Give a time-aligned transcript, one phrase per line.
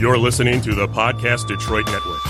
[0.00, 2.22] You're listening to the Podcast Detroit Network.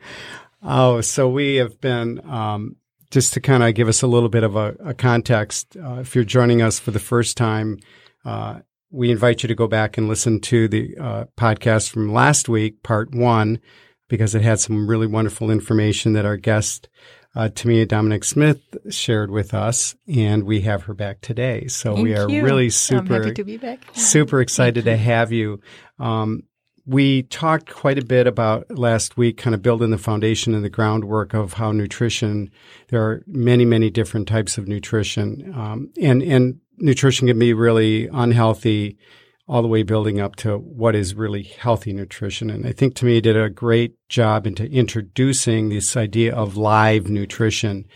[0.60, 2.74] Oh, so we have been, um,
[3.12, 6.16] just to kind of give us a little bit of a, a context, uh, if
[6.16, 7.78] you're joining us for the first time,
[8.24, 8.58] uh,
[8.90, 12.82] we invite you to go back and listen to the uh, podcast from last week,
[12.82, 13.60] part one,
[14.08, 16.88] because it had some really wonderful information that our guest,
[17.36, 21.68] uh, Tamia Dominic Smith, shared with us, and we have her back today.
[21.68, 22.42] So Thank we are you.
[22.42, 23.78] really I'm super, happy to be back.
[23.92, 25.60] super excited to have you.
[26.02, 26.42] Um,
[26.84, 30.70] we talked quite a bit about last week, kind of building the foundation and the
[30.70, 32.50] groundwork of how nutrition.
[32.88, 38.08] There are many, many different types of nutrition, um, and and nutrition can be really
[38.08, 38.98] unhealthy,
[39.46, 42.50] all the way building up to what is really healthy nutrition.
[42.50, 47.86] And I think Tamia, did a great job into introducing this idea of live nutrition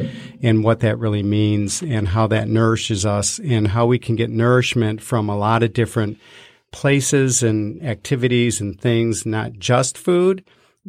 [0.42, 4.31] and what that really means, and how that nourishes us, and how we can get
[4.31, 6.19] nourishment from a lot of different
[6.72, 10.45] places and activities and things, not just food,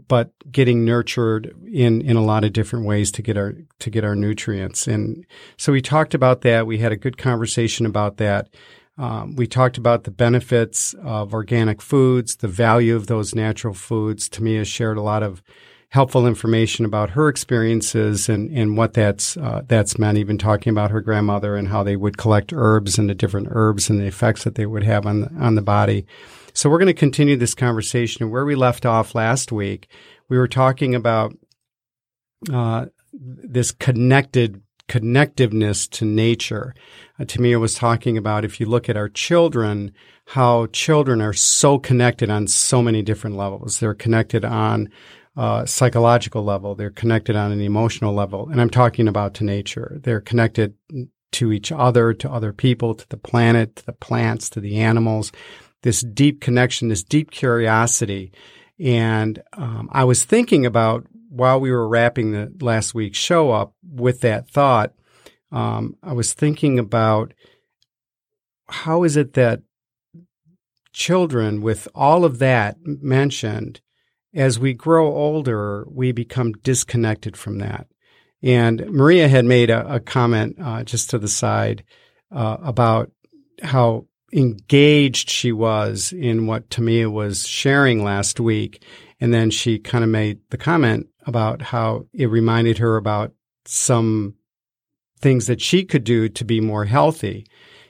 [0.08, 4.04] but getting nurtured in, in a lot of different ways to get our, to get
[4.04, 4.88] our nutrients.
[4.88, 5.26] And
[5.58, 6.68] so we talked about that.
[6.68, 8.50] We had a good conversation about that.
[8.98, 14.28] Um, we talked about the benefits of organic foods, the value of those natural foods.
[14.28, 15.44] Tamia shared a lot of
[15.90, 20.18] helpful information about her experiences and, and what that's uh, that's meant.
[20.18, 23.90] Even talking about her grandmother and how they would collect herbs and the different herbs
[23.90, 26.06] and the effects that they would have on the, on the body.
[26.54, 28.30] So we're going to continue this conversation.
[28.30, 29.88] Where we left off last week,
[30.28, 31.38] we were talking about
[32.52, 36.74] uh, this connected connectiveness to nature.
[37.20, 39.92] Uh, Tamia was talking about if you look at our children,
[40.28, 43.80] how children are so connected on so many different levels.
[43.80, 44.90] They're connected on
[45.38, 46.74] uh, psychological level.
[46.74, 48.50] They're connected on an emotional level.
[48.50, 50.00] And I'm talking about to nature.
[50.02, 50.74] They're connected
[51.34, 55.32] to each other, to other people, to the planet, to the plants, to the animals.
[55.84, 58.32] This deep connection, this deep curiosity.
[58.80, 63.74] And um, I was thinking about while we were wrapping the last week's show up
[63.88, 64.94] with that thought,
[65.52, 67.34] um, I was thinking about
[68.70, 69.62] how is it that
[70.94, 73.82] children, with all of that mentioned,
[74.38, 77.88] as we grow older, we become disconnected from that.
[78.44, 81.84] And Maria had made a, a comment uh, just to the side
[82.32, 83.12] uh, about
[83.64, 88.84] how engaged she was in what Tamia was sharing last week.
[89.20, 93.34] And then she kind of made the comment about how it reminded her about
[93.66, 94.36] some
[95.20, 97.48] things that she could do to be more healthy.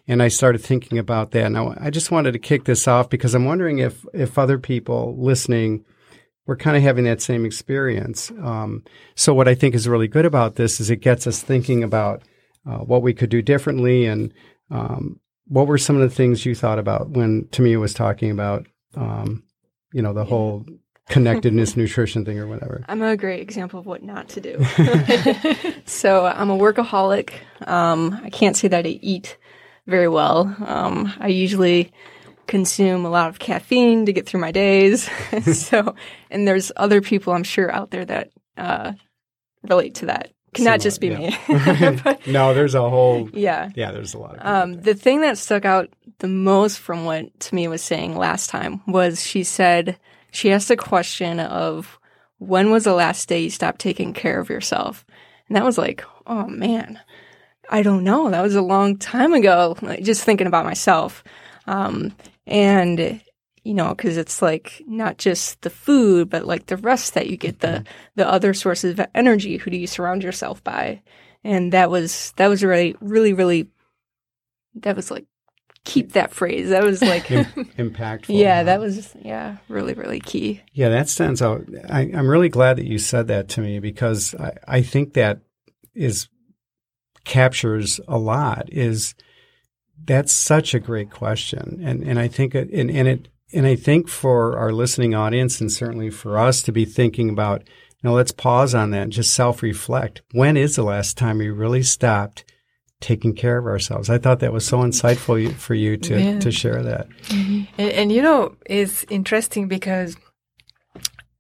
[0.08, 1.52] And I started thinking about that.
[1.52, 5.14] Now, I just wanted to kick this off because I'm wondering if, if other people
[5.20, 5.84] listening
[6.48, 8.32] were kind of having that same experience.
[8.42, 8.84] Um,
[9.16, 12.24] so what I think is really good about this is it gets us thinking about
[12.66, 14.34] uh, what we could do differently and
[14.72, 18.66] um, what were some of the things you thought about when Tamia was talking about,
[18.96, 19.44] um,
[19.94, 20.66] you know, the whole
[21.10, 22.84] connectedness nutrition thing or whatever.
[22.88, 24.58] I'm a great example of what not to do.
[25.86, 27.32] so I'm a workaholic.
[27.66, 29.38] Um, I can't say that I eat
[29.86, 30.54] very well.
[30.66, 31.94] Um, I usually
[32.48, 35.10] consume a lot of caffeine to get through my days.
[35.54, 35.96] so,
[36.32, 38.94] and there's other people I'm sure out there that uh,
[39.64, 40.32] relate to that.
[40.54, 41.18] Can Cannot just be yeah.
[41.18, 42.00] me.
[42.04, 43.70] But, no, there's a whole yeah.
[43.76, 43.92] yeah.
[43.92, 44.38] There's a lot.
[44.38, 48.50] Of Um, the thing that stuck out the most from what Tamia was saying last
[48.50, 50.00] time was she said
[50.32, 52.00] she asked a question of
[52.40, 55.06] when was the last day you stopped taking care of yourself,
[55.48, 57.00] and that was like, oh man,
[57.70, 58.30] I don't know.
[58.30, 59.76] That was a long time ago.
[59.82, 61.24] Like, just thinking about myself,
[61.66, 62.14] um,
[62.48, 63.22] and
[63.68, 67.36] you know, because it's like not just the food, but like the rest that you
[67.36, 67.94] get, the mm-hmm.
[68.16, 69.58] the other sources of energy.
[69.58, 71.02] Who do you surround yourself by?
[71.44, 73.68] And that was that was really really really
[74.76, 75.26] that was like
[75.84, 76.70] keep that phrase.
[76.70, 77.46] That was like Im-
[77.78, 78.26] impactful.
[78.30, 80.62] yeah, that was yeah really really key.
[80.72, 81.66] Yeah, that stands out.
[81.90, 85.42] I, I'm really glad that you said that to me because I, I think that
[85.94, 86.30] is
[87.26, 88.70] captures a lot.
[88.72, 89.14] Is
[90.06, 93.76] that's such a great question, and and I think it, and and it and I
[93.76, 98.14] think for our listening audience and certainly for us to be thinking about, you know,
[98.14, 100.22] let's pause on that and just self reflect.
[100.34, 102.44] When is the last time we really stopped
[103.00, 104.10] taking care of ourselves.
[104.10, 106.40] I thought that was so insightful for you to, Yeah.
[106.40, 107.08] to share that.
[107.30, 110.18] And, and you know, it's interesting because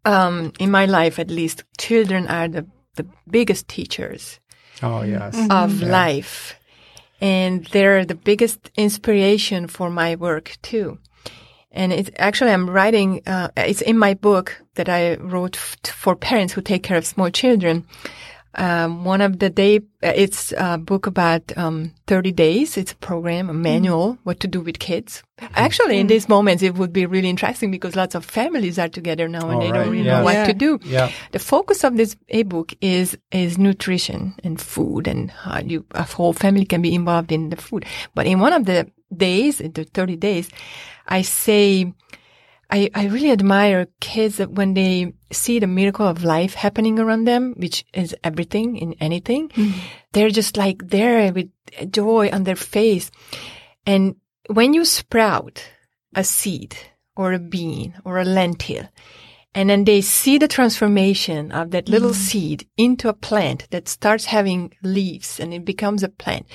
[0.05, 4.39] um, in my life, at least, children are the, the biggest teachers
[4.83, 5.35] Oh, yes.
[5.49, 6.55] of life.
[7.19, 10.99] And they're the biggest inspiration for my work too.
[11.71, 16.15] And it's actually, I'm writing, uh, it's in my book that I wrote f- for
[16.15, 17.85] parents who take care of small children.
[18.57, 22.75] Um, one of the day, uh, it's a book about, um, 30 days.
[22.75, 25.21] It's a program, a manual, what to do with kids.
[25.53, 29.27] Actually, in these moments, it would be really interesting because lots of families are together
[29.27, 29.83] now and Oh, they right.
[29.83, 30.17] don't really Yeah.
[30.19, 30.45] know what Yeah.
[30.47, 30.79] to do.
[30.83, 31.11] Yeah.
[31.33, 36.33] The focus of this ebook is is nutrition and food, and how you a whole
[36.33, 37.85] family can be involved in the food.
[38.15, 40.49] But in one of the days, in the thirty days,
[41.07, 41.93] I say,
[42.69, 47.25] I I really admire kids that when they see the miracle of life happening around
[47.25, 49.79] them, which is everything in anything, mm-hmm.
[50.13, 51.49] they're just like there with
[51.91, 53.11] joy on their face,
[53.85, 54.15] and
[54.47, 55.63] when you sprout
[56.15, 56.75] a seed
[57.15, 58.87] or a bean or a lentil,
[59.53, 62.19] and then they see the transformation of that little mm-hmm.
[62.19, 66.45] seed into a plant that starts having leaves and it becomes a plant.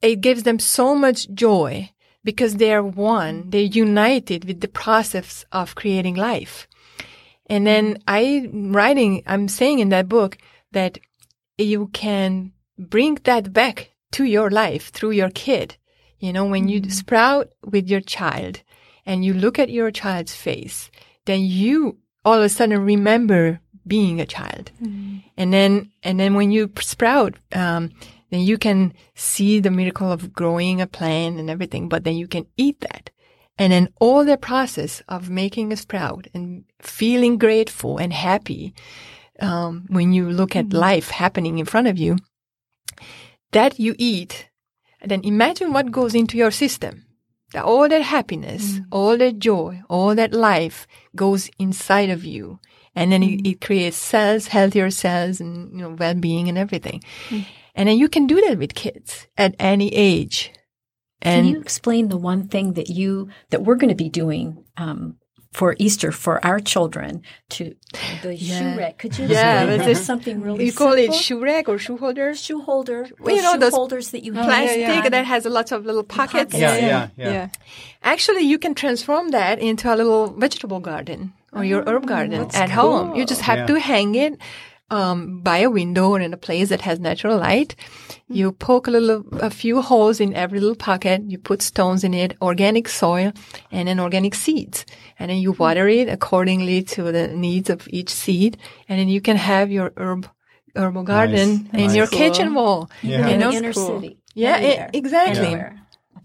[0.00, 1.90] It gives them so much joy
[2.24, 6.66] because they are one, they're united with the process of creating life.
[7.46, 10.38] And then I writing, I'm saying in that book
[10.72, 10.98] that
[11.58, 15.76] you can bring that back to your life through your kid.
[16.18, 18.62] You know, when you sprout with your child
[19.04, 20.90] and you look at your child's face,
[21.26, 24.70] then you all of a sudden remember being a child.
[25.36, 27.90] And then, and then when you sprout, um,
[28.34, 32.26] then you can see the miracle of growing a plant and everything, but then you
[32.26, 33.10] can eat that.
[33.56, 38.74] And then all the process of making a sprout and feeling grateful and happy,
[39.38, 40.78] um, when you look at mm-hmm.
[40.78, 42.16] life happening in front of you,
[43.52, 44.50] that you eat,
[45.04, 47.06] then imagine what goes into your system.
[47.52, 48.84] That all that happiness, mm-hmm.
[48.90, 52.58] all that joy, all that life goes inside of you.
[52.96, 53.46] And then it, mm-hmm.
[53.46, 57.04] it creates cells, healthier cells and, you know, well-being and everything.
[57.28, 57.46] Mm.
[57.74, 60.52] And then you can do that with kids at any age.
[61.22, 64.64] And Can you explain the one thing that you that we're going to be doing
[64.76, 65.16] um,
[65.52, 67.74] for Easter for our children to
[68.22, 68.58] the Yeah.
[68.58, 68.98] shoe rack?
[68.98, 69.86] Could you Yeah, explain but that?
[69.86, 72.34] this- something really you call it shoe rack or shoe holder?
[72.34, 73.06] shoe holder?
[73.18, 75.86] Well, you know, shoe those holders that you have Plastic on- that has lots of
[75.86, 76.52] little pockets.
[76.52, 76.58] pockets.
[76.58, 77.08] Yeah, Yeah.
[77.16, 77.48] yeah, yeah.
[78.02, 82.70] Actually, you can transform that into a little vegetable garden or your herb garden at
[82.70, 83.14] home.
[83.16, 83.66] You just have Yeah.
[83.66, 84.34] to hang it
[84.90, 87.74] um, by a window or in a place that has natural light.
[88.28, 91.22] You poke a little, a few holes in every little pocket.
[91.26, 93.32] You put stones in it, organic soil,
[93.70, 94.84] and then organic seeds.
[95.18, 98.56] And then you water it accordingly to the needs of each seed.
[98.88, 100.28] And then you can have your herb,
[100.76, 101.94] herbal garden in Nice.
[101.96, 102.18] your Cool.
[102.18, 102.90] kitchen wall.
[103.02, 103.26] Yeah.
[103.28, 103.50] You in know?
[103.50, 104.00] the inner cool.
[104.00, 104.18] city.
[104.34, 104.90] Yeah, Everywhere.
[104.92, 105.46] e- exactly.
[105.46, 105.80] Everywhere.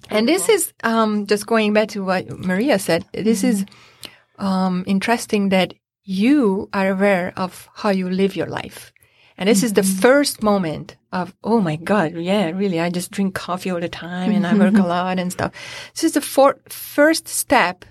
[0.09, 3.05] And this is um, just going back to what Maria said.
[3.13, 3.65] This is
[4.38, 5.73] um, interesting that
[6.09, 8.91] you are aware of how you live your life.
[9.38, 10.00] And this is the mm-hmm.
[10.00, 14.31] first moment of, oh my God, yeah, really, I just drink coffee all the time
[14.31, 14.88] and I work a mm-hmm.
[14.88, 15.51] lot and stuff.
[15.94, 17.85] This is the for- first step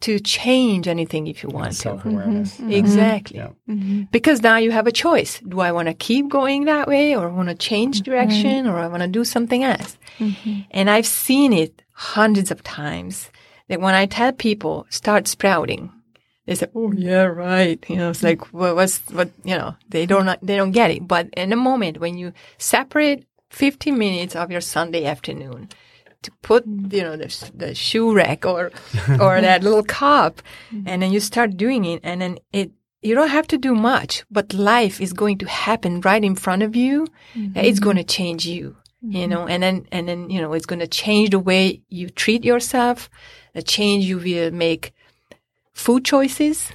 [0.00, 1.76] to change anything if you want to.
[1.76, 2.56] Self-awareness.
[2.56, 2.72] Mm-hmm.
[2.72, 3.38] Exactly.
[3.38, 4.04] Yeah.
[4.10, 5.38] Because now you have a choice.
[5.46, 8.88] Do I want to keep going that way or want to change direction or I
[8.88, 9.96] want to do something else?
[10.72, 13.30] And I've seen it hundreds of times
[13.68, 15.92] that when I tell people start sprouting,
[16.46, 18.26] they say, "Oh yeah, right." You know, it's mm-hmm.
[18.26, 19.30] like, well, what's what?
[19.44, 21.06] You know, they don't they don't get it.
[21.06, 25.68] But in a moment when you separate 15 minutes of your Sunday afternoon
[26.22, 26.94] to put, mm-hmm.
[26.94, 28.72] you know, the the shoe rack or
[29.20, 30.88] or that little cup, mm-hmm.
[30.88, 32.72] and then you start doing it, and then it
[33.02, 36.62] you don't have to do much, but life is going to happen right in front
[36.62, 37.06] of you.
[37.34, 40.78] It's going to change you, you know, and then, and then, you know, it's going
[40.78, 43.10] to change the way you treat yourself,
[43.54, 44.94] the change you will make
[45.72, 46.70] food choices,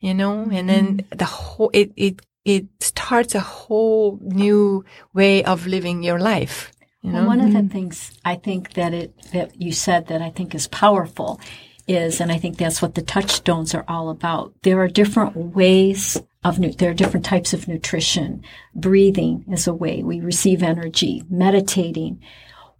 [0.00, 0.66] you know, and mm-hmm.
[0.66, 6.72] then the whole, it, it, it starts a whole new way of living your life.
[7.02, 7.18] You know?
[7.20, 7.68] Well, one of the mm-hmm.
[7.68, 11.40] things I think that it that you said that I think is powerful
[11.88, 14.52] is, and I think that's what the touchstones are all about.
[14.62, 18.42] There are different ways of nu- there are different types of nutrition.
[18.74, 21.22] Breathing is a way we receive energy.
[21.30, 22.20] Meditating.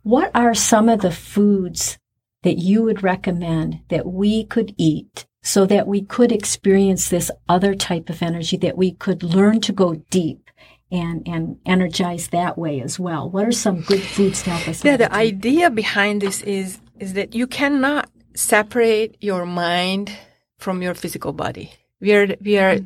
[0.03, 1.99] What are some of the foods
[2.43, 7.75] that you would recommend that we could eat so that we could experience this other
[7.75, 10.50] type of energy that we could learn to go deep
[10.92, 13.30] and and energize that way as well.
[13.30, 14.85] What are some good foods to help us?
[14.85, 20.12] Yeah, the idea behind this is is that you cannot separate your mind
[20.59, 21.73] from your physical body.
[22.00, 22.78] We are we are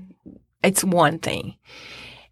[0.62, 1.56] it's one thing.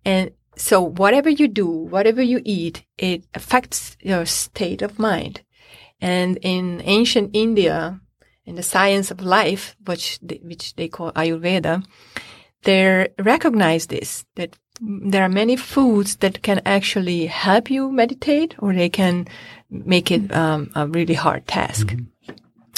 [0.04, 5.42] And so whatever you do, whatever you eat, it affects your state of mind.
[6.00, 8.00] And in ancient India,
[8.44, 11.84] in the science of life, which they, which they call Ayurveda,
[12.62, 18.72] they recognize this, that there are many foods that can actually help you meditate or
[18.72, 19.26] they can
[19.70, 21.88] make it um, a really hard task.
[21.88, 22.34] Mm-hmm.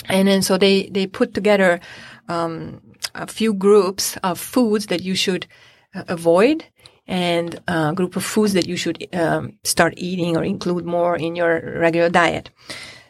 [0.09, 1.81] And then so they, they put together
[2.29, 2.81] um,
[3.15, 5.47] a few groups of foods that you should
[5.95, 6.65] uh, avoid
[7.07, 11.37] and a group of foods that you should um, start eating or include more in
[11.37, 12.51] your regular diet.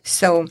[0.02, 0.46] So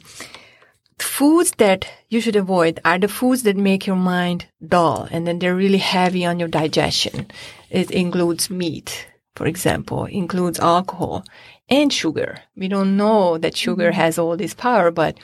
[1.03, 5.39] foods that you should avoid are the foods that make your mind dull and then
[5.39, 7.27] they're really heavy on your digestion.
[7.69, 11.23] It includes meat, for example, includes alcohol
[11.69, 12.39] and sugar.
[12.55, 13.99] We don't know that sugar mm-hmm.
[13.99, 15.17] has all this power, but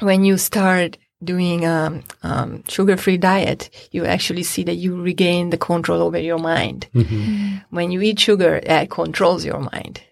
[0.00, 5.50] when you start doing a um, um, sugar-free diet, you actually see that you regain
[5.50, 6.88] the control over your mind.
[6.94, 7.56] Mm-hmm.
[7.70, 10.02] When you eat sugar, it controls your mind.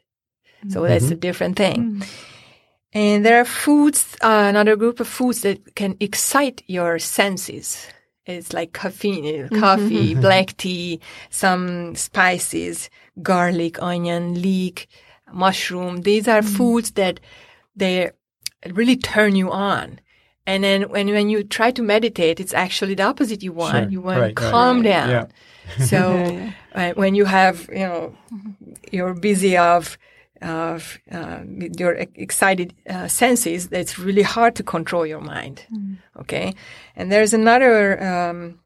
[0.68, 0.88] So mm-hmm.
[0.88, 2.02] that's a different thing.
[2.94, 2.98] Mm-hmm.
[2.98, 7.86] And there are foods, uh, another group of foods that can excite your senses.
[8.26, 9.58] It's like caffeine, mm-hmm.
[9.58, 14.88] coffee, black tea, some spices, garlic, onion, leek,
[15.32, 16.02] mushroom.
[16.02, 16.56] These are mm.
[16.56, 17.18] foods that
[17.74, 18.10] they
[18.70, 19.98] really turn you on.
[20.46, 23.76] And then when, when you try to meditate, it's actually the opposite you want.
[23.76, 23.90] Sure.
[23.90, 24.84] You want right, to calm right.
[24.84, 25.08] down.
[25.08, 25.84] Yeah.
[25.84, 26.90] So yeah, yeah.
[26.90, 28.16] Uh, when you have, you know,
[28.90, 29.98] you're busy of,
[30.42, 31.40] of uh,
[31.78, 35.66] your excited uh, senses, it's really hard to control your mind.
[35.72, 35.96] Mm.
[36.20, 36.54] Okay.
[36.96, 38.58] And there's another, um,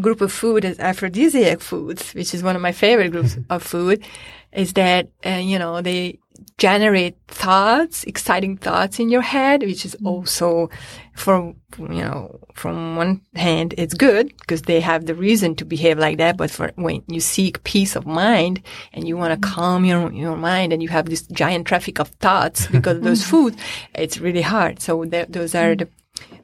[0.00, 4.04] group of food is aphrodisiac foods, which is one of my favorite groups of food,
[4.52, 6.18] is that, uh, you know, they
[6.58, 10.06] generate thoughts, exciting thoughts in your head, which is mm.
[10.06, 10.70] also
[11.14, 15.98] from, you know, from one hand, it's good because they have the reason to behave
[15.98, 16.36] like that.
[16.36, 18.62] But for when you seek peace of mind
[18.92, 19.52] and you want to mm.
[19.52, 23.22] calm your, your mind and you have this giant traffic of thoughts because of those
[23.22, 23.30] mm.
[23.30, 23.56] foods,
[23.94, 24.80] it's really hard.
[24.80, 25.88] So those are the,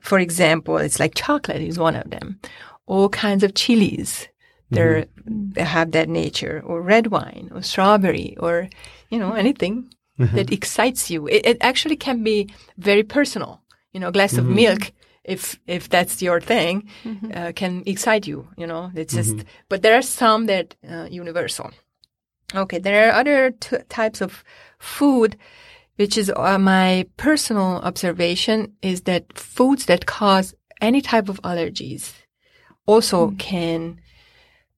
[0.00, 2.40] for example, it's like chocolate is one of them.
[2.86, 4.28] All kinds of chilies.
[4.72, 5.50] They're, mm-hmm.
[5.50, 8.68] they have that nature or red wine or strawberry or,
[9.10, 10.36] you know, anything mm-hmm.
[10.36, 11.26] that excites you.
[11.26, 12.48] It, it, actually can be
[12.78, 13.60] very personal.
[13.92, 14.50] You know, a glass mm-hmm.
[14.50, 14.92] of milk,
[15.24, 17.30] if if that's your thing, mm-hmm.
[17.34, 18.48] uh, can excite you.
[18.56, 19.36] You know, it's just.
[19.36, 19.48] Mm-hmm.
[19.68, 21.70] But there are some that uh, universal.
[22.54, 24.42] Okay, there are other t- types of
[24.78, 25.36] food,
[25.96, 32.12] which is uh, my personal observation is that foods that cause any type of allergies
[32.86, 33.38] also mm.
[33.38, 34.00] can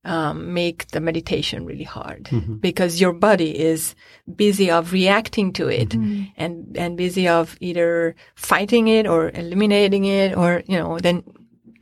[0.05, 2.57] um, make the meditation really hard mm-hmm.
[2.57, 3.95] because your body is
[4.35, 6.25] busy of reacting to it mm-hmm.
[6.37, 11.23] and and busy of either fighting it or eliminating it or you know then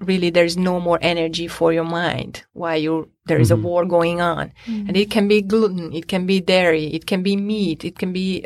[0.01, 3.65] really there's no more energy for your mind while you there is mm-hmm.
[3.65, 4.89] a war going on mm-hmm.
[4.89, 8.13] and it can be gluten it can be dairy it can be meat it can
[8.13, 8.45] be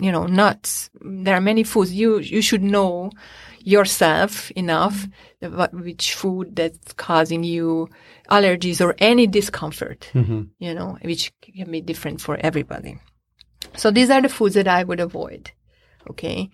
[0.00, 3.10] you know nuts there are many foods you you should know
[3.66, 5.06] yourself enough
[5.42, 5.80] mm-hmm.
[5.82, 7.88] which food that's causing you
[8.30, 10.42] allergies or any discomfort, mm-hmm.
[10.58, 12.98] you know, which can be different for everybody.
[13.76, 15.50] So these are the foods that I would avoid.
[16.10, 16.50] Okay.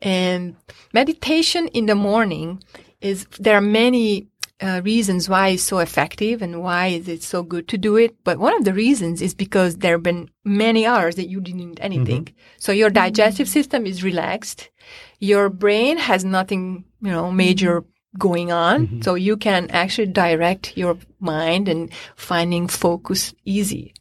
[0.00, 0.56] And
[0.92, 2.62] meditation in the morning
[3.00, 4.28] is, there are many
[4.62, 8.16] uh, reasons why it's so effective and why is it so good to do it.
[8.22, 11.72] But one of the reasons is because there have been many hours that you didn't
[11.72, 12.26] eat anything.
[12.26, 12.36] Mm-hmm.
[12.58, 14.70] So your digestive system is relaxed.
[15.18, 17.84] Your brain has nothing, you know, major
[18.18, 18.86] going on.
[18.86, 19.00] Mm-hmm.
[19.02, 23.94] So you can actually direct your mind and finding focus easy,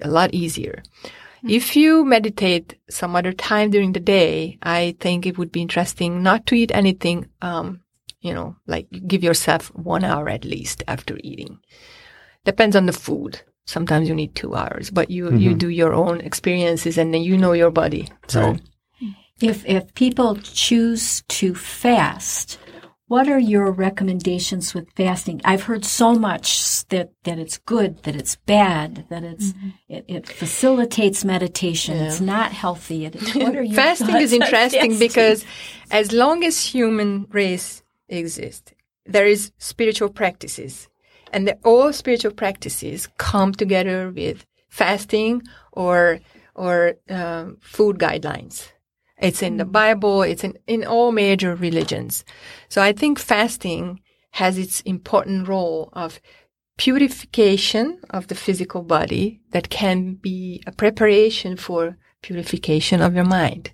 [0.00, 0.82] a lot easier.
[0.82, 1.50] Mm-hmm.
[1.50, 6.22] If you meditate some other time during the day, I think it would be interesting
[6.22, 7.81] not to eat anything, um,
[8.22, 11.58] you know, like give yourself one hour at least after eating.
[12.44, 13.40] Depends on the food.
[13.66, 15.36] Sometimes you need two hours, but you, mm-hmm.
[15.36, 18.08] you do your own experiences and then you know your body.
[18.28, 18.52] So.
[18.52, 18.62] Right.
[19.40, 22.58] If, if people choose to fast,
[23.12, 25.40] what are your recommendations with fasting?
[25.44, 29.68] I've heard so much that, that it's good, that it's bad, that it's mm-hmm.
[29.88, 31.96] it, it, facilitates meditation.
[31.96, 32.04] Yeah.
[32.04, 33.06] It's not healthy.
[33.06, 35.44] It, what are your fasting is interesting because
[35.90, 37.81] as long as human race
[38.18, 38.72] exists,
[39.06, 40.88] there is spiritual practices,
[41.32, 45.42] and the, all spiritual practices come together with fasting
[45.72, 46.20] or
[46.54, 48.68] or um, food guidelines.
[49.18, 49.72] It's in the mm.
[49.72, 50.22] Bible.
[50.22, 52.24] It's in, in all major religions.
[52.68, 54.00] So I think fasting
[54.32, 56.20] has its important role of
[56.76, 63.72] purification of the physical body that can be a preparation for purification of your mind.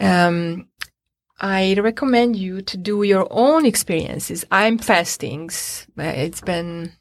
[0.00, 0.68] Um,
[1.40, 4.44] I recommend you to do your own experiences.
[4.50, 5.50] I'm fasting.
[5.96, 6.92] It's been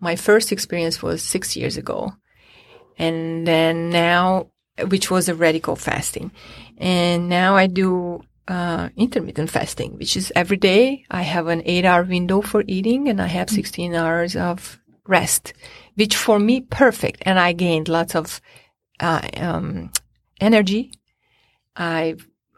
[0.00, 2.12] my first experience was six years ago.
[2.98, 4.50] And then now,
[4.88, 6.32] which was a radical fasting.
[6.78, 11.84] And now I do uh, intermittent fasting, which is every day I have an eight
[11.84, 15.52] hour window for eating and I have 16 hours of rest,
[15.94, 17.22] which for me perfect.
[17.26, 18.40] And I gained lots of
[19.00, 19.92] uh, um,
[20.40, 20.92] energy.
[21.76, 22.16] I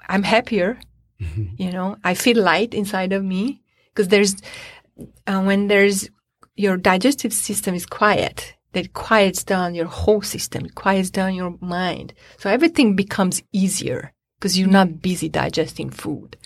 [0.08, 0.78] I'm happier.
[1.56, 4.37] You know, I feel light inside of me because there's
[5.26, 6.08] uh, when there's
[6.54, 8.54] your digestive system is quiet.
[8.72, 10.66] That quiets down your whole system.
[10.66, 12.12] It quiets down your mind.
[12.37, 16.37] So everything becomes easier because you're not busy digesting food.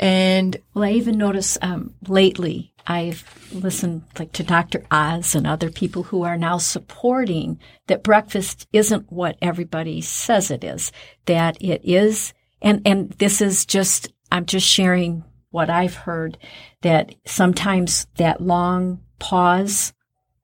[0.00, 4.84] And Well, I even notice um, lately I've listened like to Dr.
[4.90, 10.64] Oz and other people who are now supporting that breakfast isn't what everybody says it
[10.64, 10.90] is.
[11.26, 16.38] That it is, and and this is just I'm just sharing what I've heard
[16.80, 19.92] that sometimes that long pause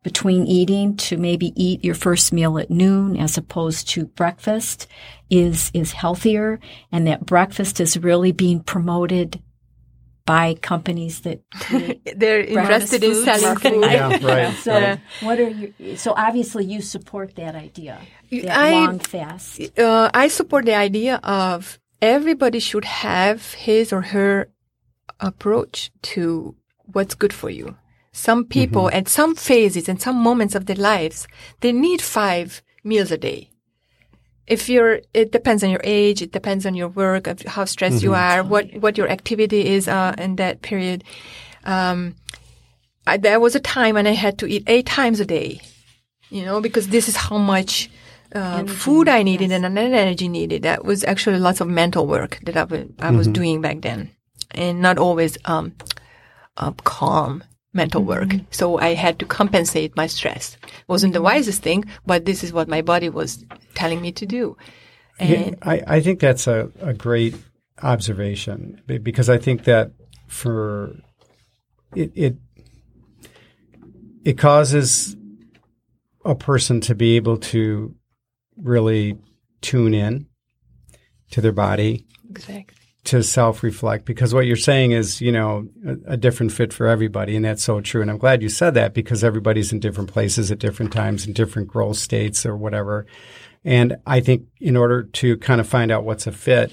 [0.02, 4.86] between eating to maybe eat your first meal at noon as opposed to breakfast
[5.30, 6.60] is is healthier
[6.92, 9.42] and that breakfast is really being promoted
[10.24, 11.40] by companies that
[12.16, 13.82] they're interested in selling food.
[13.82, 14.54] Yeah, right.
[14.56, 15.00] So right.
[15.22, 17.98] what are you so obviously you support that idea.
[18.30, 19.78] That I- long fast.
[19.78, 24.48] uh, I support the idea of everybody should have his or her
[25.20, 26.54] approach to
[26.92, 27.76] what's good for you.
[28.12, 31.28] Some people at some phases and some moments of their lives,
[31.60, 33.50] they need five meals a day.
[34.46, 38.14] If you're, it depends on your age, it depends on your work, how stressed you
[38.14, 41.04] are, what, what your activity is, uh, in that period.
[41.64, 42.14] Um,
[43.06, 45.60] I, there was a time when I had to eat eight times a day,
[46.30, 47.90] you know, because this is how much
[48.34, 50.62] uh, food I needed and then energy needed.
[50.62, 54.10] That was actually lots of mental work that I wa- I was doing back then,
[54.50, 55.72] and not always um,
[56.56, 57.42] uh, calm
[57.72, 58.34] mental work.
[58.50, 60.56] So I had to compensate my stress.
[60.88, 63.44] wasn't the wisest thing, but this is what my body was
[63.74, 64.56] telling me to do.
[65.20, 67.34] Yeah, I, I think that's a, a great
[67.82, 69.92] observation because I think that
[70.26, 70.96] for
[71.94, 72.36] it, it
[74.24, 75.16] it causes
[76.24, 77.94] a person to be able to
[78.62, 79.18] really
[79.60, 80.26] tune in
[81.30, 82.76] to their body exactly.
[83.04, 86.86] to self reflect because what you're saying is, you know, a, a different fit for
[86.86, 87.36] everybody.
[87.36, 88.02] And that's so true.
[88.02, 91.32] And I'm glad you said that because everybody's in different places at different times in
[91.32, 93.06] different growth states or whatever.
[93.64, 96.72] And I think in order to kind of find out what's a fit,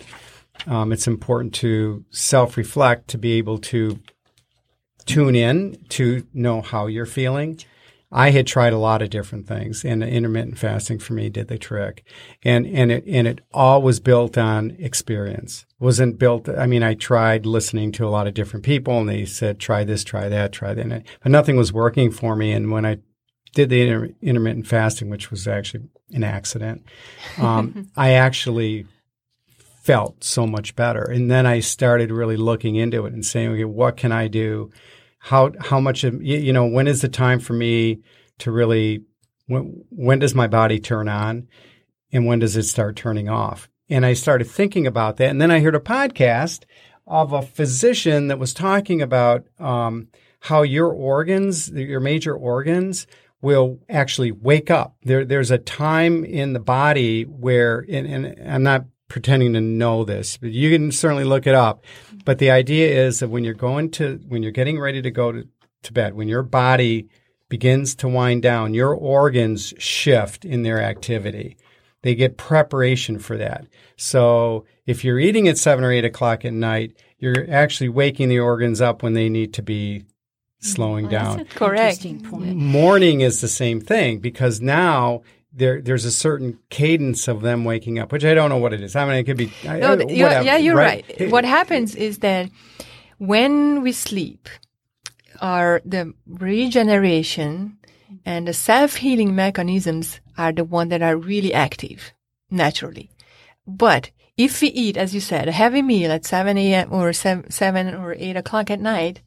[0.67, 3.99] um, it's important to self reflect to be able to
[5.05, 7.59] tune in to know how you're feeling.
[8.17, 11.57] I had tried a lot of different things, and intermittent fasting for me did the
[11.57, 12.05] trick.
[12.43, 15.65] And and it and it all was built on experience.
[15.79, 16.47] wasn't built.
[16.47, 19.83] I mean, I tried listening to a lot of different people, and they said try
[19.83, 22.53] this, try that, try that, and- but nothing was working for me.
[22.53, 22.99] And when I
[23.53, 26.83] did the inter- intermittent fasting, which was actually an accident,
[27.37, 28.85] um, I actually
[29.83, 31.03] felt so much better.
[31.03, 34.71] And then I started really looking into it and saying, okay, what can I do?
[35.25, 38.01] How how much of you know when is the time for me
[38.37, 39.01] to really
[39.47, 41.47] when when does my body turn on
[42.11, 43.67] and when does it start turning off?
[43.89, 46.65] And I started thinking about that, and then I heard a podcast
[47.07, 50.09] of a physician that was talking about um,
[50.41, 53.07] how your organs, your major organs,
[53.41, 54.95] will actually wake up.
[55.01, 60.03] There, there's a time in the body where, and, and I'm not pretending to know
[60.03, 61.83] this, but you can certainly look it up.
[62.23, 65.31] But the idea is that when you're going to, when you're getting ready to go
[65.31, 65.47] to,
[65.83, 67.07] to bed, when your body
[67.49, 71.57] begins to wind down, your organs shift in their activity.
[72.01, 73.67] They get preparation for that.
[73.97, 78.39] So if you're eating at seven or eight o'clock at night, you're actually waking the
[78.39, 80.05] organs up when they need to be
[80.59, 81.37] slowing down.
[81.37, 82.23] That's an Correct.
[82.23, 82.55] point.
[82.55, 85.21] Morning is the same thing because now
[85.55, 88.81] there there's a certain cadence of them waking up, which I don't know what it
[88.81, 88.95] is.
[88.95, 91.05] I mean, it could be No, I- you're, whatever, yeah, you're right.
[91.31, 92.49] What happens is that
[93.17, 94.49] when we sleep,
[95.41, 97.77] our the regeneration
[98.25, 102.13] and the self-healing mechanisms are the ones that are really active
[102.49, 103.09] naturally.
[103.65, 106.91] But if we eat, as you said, a heavy meal at 7 a.m.
[106.91, 109.21] or 7, 7 or 8 o'clock at night,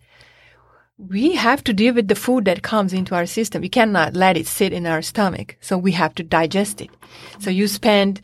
[0.99, 3.63] we have to deal with the food that comes into our system.
[3.63, 5.57] We cannot let it sit in our stomach.
[5.61, 6.91] So we have to digest it.
[7.39, 8.21] So you spend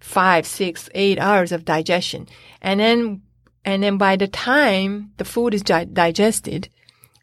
[0.00, 2.26] five, six, eight hours of digestion.
[2.60, 3.22] And then,
[3.64, 6.68] and then by the time the food is di- digested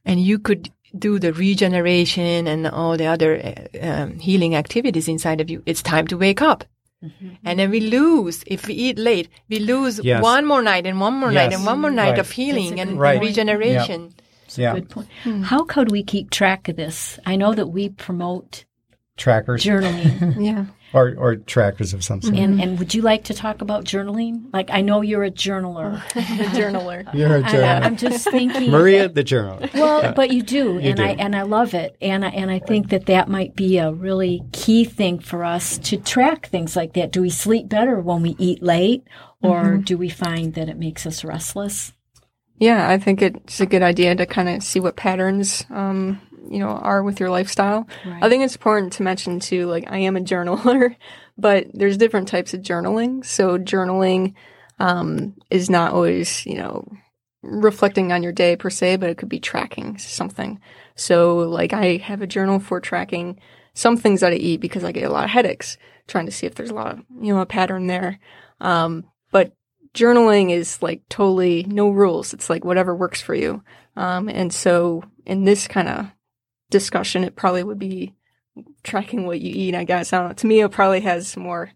[0.05, 5.41] and you could do the regeneration and all the other uh, um, healing activities inside
[5.41, 6.63] of you, it's time to wake up.
[7.43, 10.23] And then we lose, if we eat late, we lose Yes.
[10.23, 12.19] one more night and one more night and one more night Right.
[12.19, 13.19] of healing and, and Right.
[13.19, 14.13] regeneration.
[14.17, 14.22] It's
[14.57, 14.73] a Yeah.
[14.75, 15.07] good point.
[15.23, 15.43] Hmm.
[15.43, 17.19] How could we keep track of this?
[17.25, 18.65] I know that we promote
[19.15, 20.35] Trackers journaling.
[20.43, 20.65] Yeah.
[20.91, 22.35] or, or trackers of some sort.
[22.35, 24.45] and, and would you like to talk about journaling?
[24.51, 26.01] Like, I know you're a journaler.
[26.13, 27.13] The journaler.
[27.13, 27.83] You're a I, journal.
[27.83, 28.71] I'm just thinking.
[28.71, 29.59] Maria, the journal.
[29.73, 31.03] Well, but you do, and do.
[31.03, 33.91] I and I love it, and I and I think that that might be a
[33.91, 37.11] really key thing for us to track things like that.
[37.11, 39.03] Do we sleep better when we eat late,
[39.41, 39.81] or mm-hmm.
[39.81, 41.93] do we find that it makes us restless?
[42.57, 46.59] Yeah, I think it's a good idea to kind of see what patterns, um, you
[46.59, 47.87] know, are with your lifestyle.
[48.21, 50.95] I think it's important to mention too, like I am a journaler,
[51.37, 53.25] but there's different types of journaling.
[53.25, 54.35] So journaling,
[54.79, 56.87] um, is not always, you know,
[57.41, 60.59] reflecting on your day per se, but it could be tracking something.
[60.95, 63.39] So like I have a journal for tracking
[63.73, 66.45] some things that I eat because I get a lot of headaches, trying to see
[66.45, 68.19] if there's a lot of, you know, a pattern there.
[68.61, 69.05] Um,
[69.93, 72.33] journaling is like totally no rules.
[72.33, 73.63] It's like whatever works for you.
[73.95, 76.07] Um, and so in this kind of
[76.69, 78.13] discussion, it probably would be
[78.83, 79.75] tracking what you eat.
[79.75, 80.33] I guess I don't know.
[80.33, 81.71] To me, it probably has more.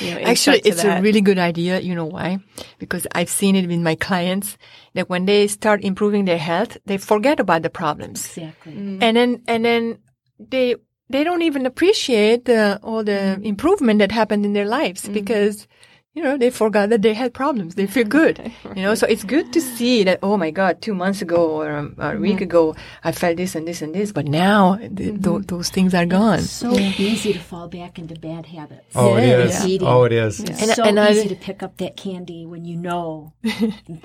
[0.00, 0.98] You know, Actually, it's that.
[0.98, 1.80] a really good idea.
[1.80, 2.40] You know why?
[2.78, 4.58] Because I've seen it with my clients
[4.92, 8.26] that when they start improving their health, they forget about the problems.
[8.26, 8.74] Exactly.
[8.74, 9.02] Mm.
[9.02, 9.98] And then, and then
[10.38, 10.76] they,
[11.08, 13.44] they don't even appreciate the, all the mm.
[13.46, 15.14] improvement that happened in their lives mm.
[15.14, 15.66] because,
[16.14, 17.74] you know, they forgot that they had problems.
[17.76, 18.52] They feel good.
[18.76, 21.70] You know, so it's good to see that, oh my God, two months ago or
[21.70, 22.42] a, a week mm-hmm.
[22.44, 25.42] ago, I felt this and this and this, but now th- tho- mm-hmm.
[25.42, 26.40] those things are gone.
[26.42, 28.94] So easy to fall back into bad habits.
[28.94, 29.38] Oh, it Yeah.
[29.44, 29.66] is.
[29.66, 29.88] Eating.
[29.88, 30.38] Oh, it is.
[30.40, 33.32] It's And- so and I- easy to pick up that candy when you know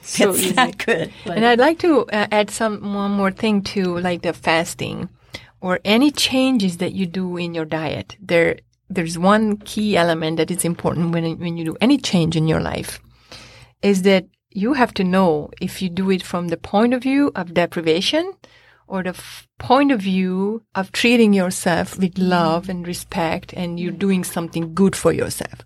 [0.02, 0.54] So it's easy.
[0.56, 1.12] not good.
[1.26, 5.10] But And I'd like to uh, add some one more thing to like the fasting
[5.62, 8.16] or any changes that you do in your diet.
[8.20, 8.58] There,
[8.96, 12.62] there's one key element that is important when when you do any change in your
[12.62, 13.00] life,
[13.82, 17.32] is that you have to know if you do it from the point of view
[17.36, 18.34] of deprivation
[18.88, 23.92] or the f- point of view of treating yourself with love and respect and you're
[23.92, 25.64] doing something good for yourself.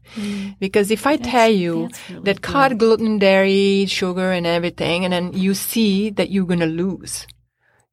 [0.60, 5.34] Because if I tell you really that cut gluten, dairy, sugar and everything, and then
[5.34, 7.28] you see that you're going to lose.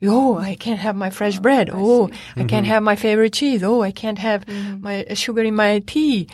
[0.07, 1.71] Oh, I can't have my fresh ah, bread.
[1.73, 2.65] Oh, I can't mm-hmm.
[2.67, 3.63] have my favorite cheese.
[3.63, 4.83] Oh, I can't have mm-hmm.
[4.83, 6.29] my uh, sugar in my tea.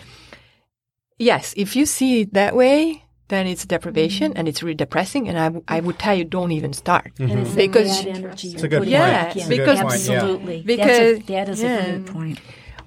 [1.18, 4.38] Yes, if you see it that way, then it's deprivation mm-hmm.
[4.38, 5.28] and it's really depressing.
[5.28, 7.12] And I, w- I would tell you, don't even start.
[7.18, 8.90] and it's Because- that bad energy It's a good point.
[8.90, 9.48] back Yeah, in.
[9.48, 11.76] because- absolutely, Because- That's a, that is yeah.
[11.76, 12.40] a great point.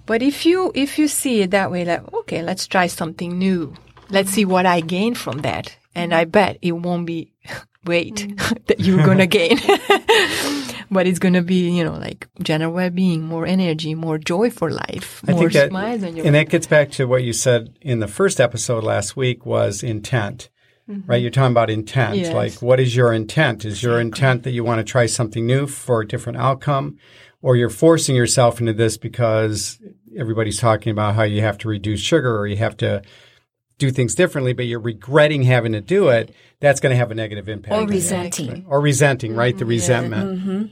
[0.05, 3.73] But if you if you see it that way, like okay, let's try something new.
[4.09, 7.31] Let's see what I gain from that, and I bet it won't be
[7.85, 8.27] weight
[8.67, 9.57] that you're gonna gain,
[10.89, 15.23] but it's gonna be you know like general well-being, more energy, more joy for life,
[15.27, 17.77] I more think that, smiles on your and that gets back to what you said
[17.81, 20.49] in the first episode last week was intent,
[20.89, 21.09] mm-hmm.
[21.09, 21.21] right?
[21.21, 22.17] You're talking about intent.
[22.17, 22.33] Yes.
[22.33, 23.65] Like, what is your intent?
[23.65, 26.97] Is your intent that you want to try something new for a different outcome,
[27.41, 29.79] or you're forcing yourself into this because
[30.17, 33.01] everybody's talking about how you have to reduce sugar or you have to
[33.87, 36.33] do things differently, but you're regretting having to do it.
[36.59, 37.73] That's going to have a negative impact.
[37.73, 38.65] Or resenting.
[38.67, 39.55] Or resenting, right?
[39.55, 39.69] The mm-hmm.
[39.69, 40.39] resentment.
[40.39, 40.65] Mm-hmm.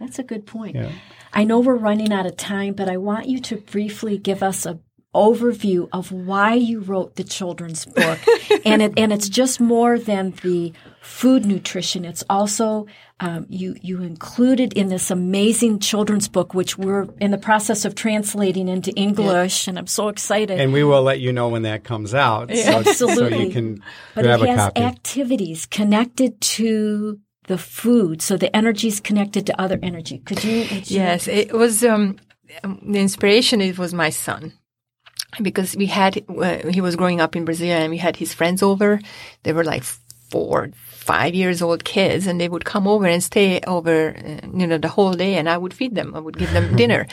[0.00, 0.74] That's a good point.
[0.74, 0.90] Yeah.
[1.32, 4.66] I know we're running out of time, but I want you to briefly give us
[4.66, 4.80] a
[5.14, 8.18] overview of why you wrote the children's book.
[8.64, 12.04] and it and it's just more than the food nutrition.
[12.04, 12.86] It's also
[13.20, 17.94] um, you you included in this amazing children's book, which we're in the process of
[17.94, 20.58] translating into English, and I'm so excited.
[20.58, 22.50] And we will let you know when that comes out.
[22.50, 23.46] So, so Absolutely.
[23.46, 23.82] you can
[24.14, 24.80] but grab it a has copy.
[24.80, 30.18] activities connected to the food, so the energy is connected to other energy.
[30.20, 30.62] Could you?
[30.62, 32.16] you- Yes, it was um,
[32.62, 33.60] the inspiration.
[33.60, 34.52] It was my son
[35.40, 38.62] because we had uh, he was growing up in Brazil and we had his friends
[38.62, 39.00] over.
[39.42, 39.82] They were like
[40.32, 44.66] four, five years old kids, and they would come over and stay over, uh, you
[44.66, 46.14] know, the whole day, and I would feed them.
[46.14, 47.06] I would give them dinner.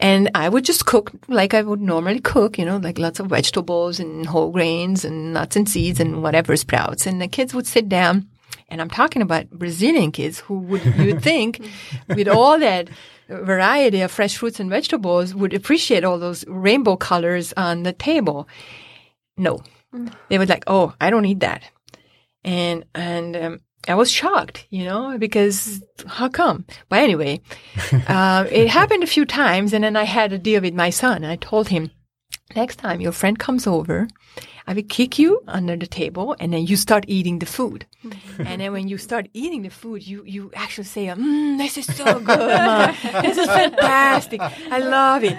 [0.00, 3.28] And I would just cook like I would normally cook, you know, like lots of
[3.28, 7.06] vegetables and whole grains and nuts and seeds and whatever sprouts.
[7.06, 8.28] And the kids would sit down
[8.68, 11.60] and I'm talking about Brazilian kids who would, you think,
[12.08, 12.88] with all that
[13.42, 18.48] variety of fresh fruits and vegetables, would appreciate all those rainbow colors on the table.
[19.36, 19.62] No,
[20.28, 21.62] they would like, oh, I don't eat that,
[22.44, 26.64] and and um, I was shocked, you know, because how come?
[26.88, 27.40] But anyway,
[28.08, 31.24] uh, it happened a few times, and then I had a deal with my son.
[31.24, 31.90] I told him,
[32.54, 34.08] next time your friend comes over,
[34.66, 37.86] I will kick you under the table and then you start eating the food.
[38.38, 41.86] and then when you start eating the food, you, you actually say, mm, this is
[41.86, 42.94] so good, Mom.
[43.22, 44.40] This is fantastic.
[44.40, 45.36] I love it.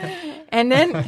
[0.50, 1.06] And then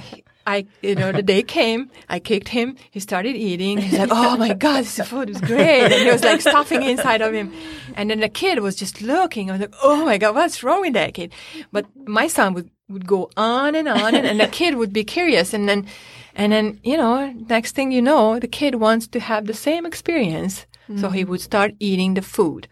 [0.47, 3.79] I, you know, the day came, I kicked him, he started eating.
[3.79, 5.91] He's like, oh my God, this food is great.
[5.91, 7.51] And he was like stuffing inside of him.
[7.95, 9.49] And then the kid was just looking.
[9.49, 11.33] I was like, oh my God, what's wrong with that kid?
[11.71, 15.03] But my son would, would go on and on and, and the kid would be
[15.03, 15.53] curious.
[15.53, 15.87] And then,
[16.35, 19.85] and then, you know, next thing you know, the kid wants to have the same
[19.85, 20.65] experience.
[20.97, 21.29] So he mm.
[21.29, 22.67] would start eating the food.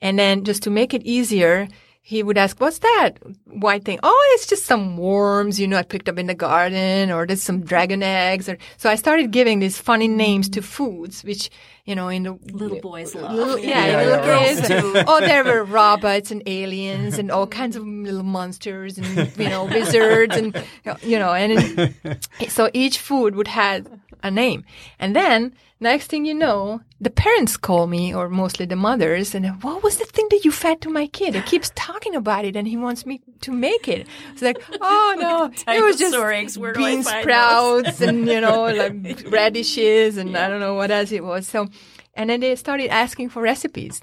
[0.00, 1.66] And then just to make it easier,
[2.08, 3.98] he would ask, what's that white thing?
[4.02, 7.42] Oh, it's just some worms, you know, I picked up in the garden or there's
[7.42, 8.48] some dragon eggs.
[8.48, 11.50] Or, so I started giving these funny names to foods, which,
[11.84, 13.34] you know, in the Little boys love.
[13.34, 14.54] little, yeah, Yeah, little yeah,
[14.94, 15.04] kids.
[15.06, 19.66] oh, there were robots and aliens and all kinds of little monsters and, you know,
[19.66, 20.56] wizards and,
[21.02, 21.94] you know, and
[22.48, 23.86] so each food would have
[24.22, 24.64] a name.
[24.98, 29.46] And then next thing you know, the parents call me or mostly the mothers and
[29.62, 31.34] what was the thing that you fed to my kid?
[31.34, 34.06] He keeps talking about it and he wants me to make it.
[34.32, 40.16] It's like, oh no, it was just eggs, bean sprouts and, you know, like radishes
[40.16, 41.46] and I don't know what else it was.
[41.46, 41.68] So,
[42.14, 44.00] and then they started asking for recipes.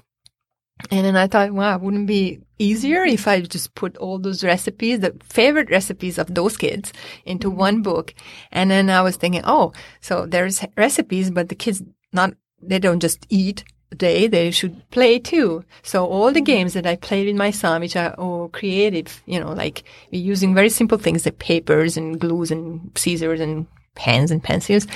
[0.90, 4.44] And then I thought, wow, wouldn't it be easier if I just put all those
[4.44, 6.92] recipes, the favorite recipes of those kids
[7.24, 7.58] into mm-hmm.
[7.58, 8.14] one book?
[8.52, 13.00] And then I was thinking, oh, so there's recipes, but the kids not, they don't
[13.00, 13.64] just eat
[13.96, 15.64] day, they should play too.
[15.82, 16.44] So all the mm-hmm.
[16.44, 20.54] games that I played with my son, which are all creative, you know, like using
[20.54, 24.86] very simple things like papers and glues and scissors and pens and pencils.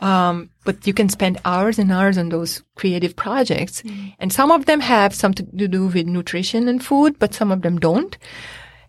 [0.00, 3.82] Um, but you can spend hours and hours on those creative projects.
[4.18, 7.62] And some of them have something to do with nutrition and food, but some of
[7.62, 8.16] them don't.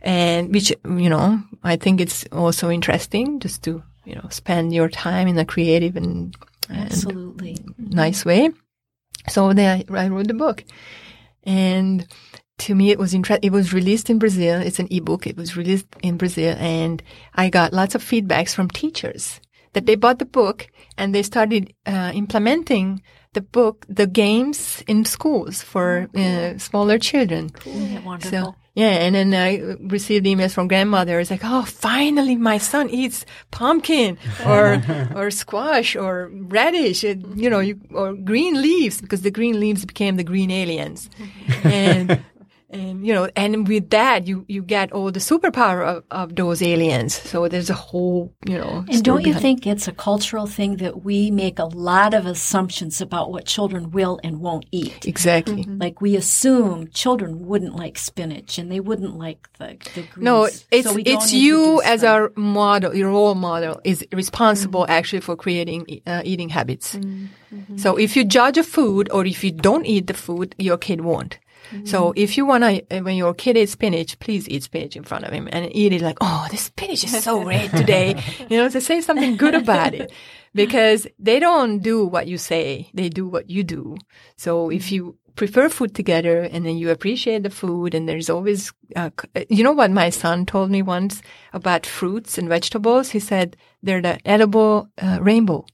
[0.01, 4.89] And which, you know, I think it's also interesting just to, you know, spend your
[4.89, 6.35] time in a creative and,
[6.69, 7.57] and Absolutely.
[7.77, 8.51] nice way.
[9.29, 10.63] So then I, I wrote the book.
[11.43, 12.05] And
[12.59, 14.61] to me, it was inter- it was released in Brazil.
[14.61, 15.25] It's an ebook.
[15.27, 17.01] It was released in Brazil and
[17.33, 19.39] I got lots of feedbacks from teachers
[19.73, 23.01] that they bought the book and they started uh, implementing
[23.33, 27.51] the book, the games in schools for uh, smaller children.
[28.03, 28.31] Wonderful?
[28.31, 33.25] So yeah, and then I received emails from grandmothers like, "Oh, finally, my son eats
[33.49, 34.79] pumpkin or
[35.15, 40.15] or squash or radish, you know, you, or green leaves because the green leaves became
[40.15, 41.09] the green aliens."
[41.63, 42.23] and
[42.69, 46.61] and you know, and with that, you you get all the superpower of, of those
[46.61, 47.13] aliens.
[47.13, 48.83] So there's a whole, you know.
[48.89, 52.25] And don't you behind- think it's a cultural thing that we make a lot of
[52.25, 55.05] assumptions about what children will and won't eat?
[55.07, 55.63] exactly?
[55.63, 55.77] Mm-hmm.
[55.77, 60.17] Like we assume children wouldn't like spinach and they wouldn't like the, the greens.
[60.17, 62.11] No, it's So it's you as them.
[62.11, 64.91] our model, your role model is responsible mm-hmm.
[64.91, 66.95] actually for creating uh, eating habits.
[66.95, 67.77] Mm-hmm.
[67.77, 70.99] So if you judge a food or if you don't eat the food, your kid
[71.01, 71.39] won't.
[71.85, 75.25] So if you wanna, uh, when your kid eats spinach, please eat spinach in front
[75.25, 78.23] of him and eat it like, oh, this spinach is so red today.
[78.49, 80.11] You know, to say something good about it.
[80.53, 83.97] Because they don't do what you say, they do what you do.
[84.37, 88.73] So if you prefer food together and then you appreciate the food and there's always,
[88.95, 89.11] uh,
[89.49, 91.21] you know what my son told me once
[91.53, 93.11] about fruits and vegetables?
[93.11, 95.65] He said they're the edible uh, rainbow.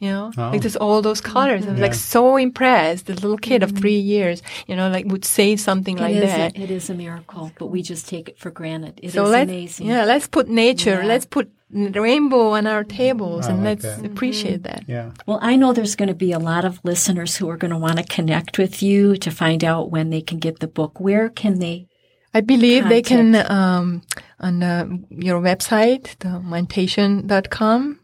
[0.00, 0.50] You know, Oh.
[0.50, 1.66] like just all those colors.
[1.66, 3.06] I was like so impressed.
[3.06, 6.24] The little kid of three years, you know, like would say something It like is
[6.24, 6.58] a- that.
[6.58, 8.98] it is a miracle, but we just take it for granted.
[8.98, 9.86] It is so let's, amazing.
[9.86, 11.06] yeah, let's put nature, Yeah.
[11.06, 14.04] let's put rainbow on our tables I and like let's that.
[14.06, 14.82] appreciate that.
[14.86, 15.10] Yeah.
[15.26, 17.78] Well, I know there's going to be a lot of listeners who are going to
[17.78, 21.00] want to connect with you to find out when they can get the book.
[21.00, 21.86] Where can they?
[22.34, 24.02] I believe they can, um,
[24.40, 28.00] on uh, your website, the mentation.com,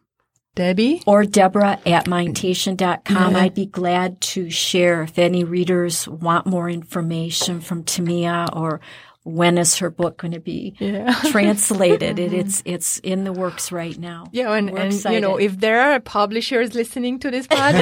[0.60, 1.02] Debbie.
[1.06, 3.32] Or Deborah at mindtation.com.
[3.32, 3.38] Yeah.
[3.38, 8.82] I'd be glad to share if any readers want more information from Tamia or
[9.34, 11.14] when is her book going to be Yeah.
[11.30, 12.18] translated.
[12.18, 12.40] it, mm-hmm.
[12.40, 14.28] it's, it's in the works right now.
[14.32, 17.80] Yeah, and, and you know, if there are publishers listening to this podcast,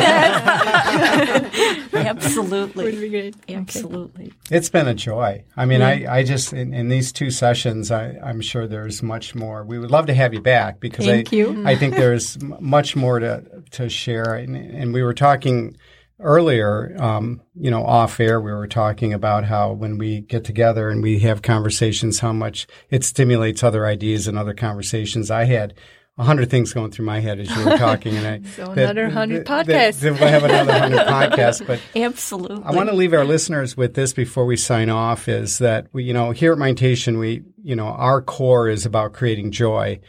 [1.93, 2.85] Absolutely.
[2.85, 3.37] would be great.
[3.49, 4.33] Absolutely.
[4.51, 5.45] It's been a joy.
[5.57, 9.35] I mean, I, I just, in, in these two sessions, I, I'm sure there's much
[9.35, 9.65] more.
[9.65, 11.63] We would love to have you back because Thank I, you.
[11.67, 14.35] I think there's much more to, to share.
[14.35, 15.77] And, and we were talking
[16.21, 20.89] earlier, um, you know, off air, we were talking about how when we get together
[20.89, 25.31] and we have conversations, how much it stimulates other ideas and other conversations.
[25.31, 25.75] I had
[26.17, 29.05] a hundred things going through my head as you were talking, and I So another
[29.05, 30.01] 100 that- podcasts.
[30.01, 32.65] that we'll have another hundred podcasts, but Absolutely.
[32.65, 36.03] I want to leave our listeners with this before we sign off is that we,
[36.03, 40.01] you know, here at Mindtation, we, you know, our core is about creating joy.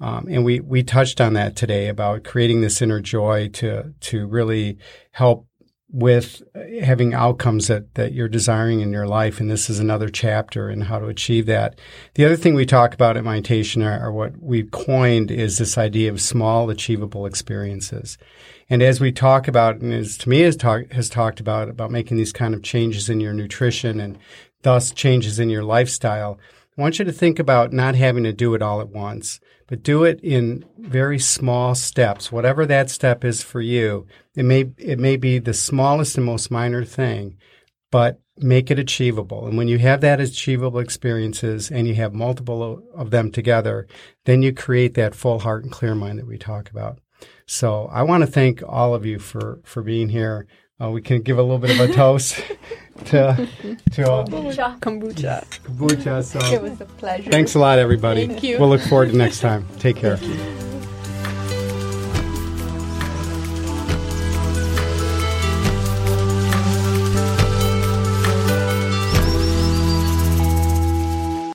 [0.00, 4.26] Um, and we, we touched on that today about creating this inner joy to, to
[4.26, 4.76] really
[5.12, 5.46] help
[5.94, 6.42] with
[6.82, 9.38] having outcomes that, that you're desiring in your life.
[9.38, 11.78] And this is another chapter in how to achieve that.
[12.14, 15.78] The other thing we talk about at Mindtation are, are what we've coined is this
[15.78, 18.18] idea of small achievable experiences.
[18.68, 22.16] And as we talk about, and as Tamia has, talk, has talked about, about making
[22.16, 24.18] these kind of changes in your nutrition and
[24.62, 26.40] thus changes in your lifestyle,
[26.76, 29.82] I want you to think about not having to do it all at once, but
[29.82, 32.30] do it in very small steps.
[32.30, 36.50] Whatever that step is for you, it may it may be the smallest and most
[36.50, 37.36] minor thing,
[37.90, 39.46] but make it achievable.
[39.46, 43.86] And when you have that achievable experiences and you have multiple of them together,
[44.24, 46.98] then you create that full heart and clear mind that we talk about.
[47.46, 50.46] So I want to thank all of you for for being here.
[50.82, 52.36] Uh, we can give a little bit of a toast
[53.06, 53.48] to
[53.92, 54.80] to uh, Kombucha.
[54.80, 55.44] Kombucha.
[55.62, 56.24] kombucha.
[56.24, 57.30] So It was a pleasure.
[57.30, 58.26] thanks a lot, everybody.
[58.26, 58.58] Thank you.
[58.58, 59.64] We'll look forward to next time.
[59.78, 60.18] Take care.